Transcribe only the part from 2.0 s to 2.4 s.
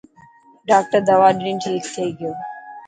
گيو.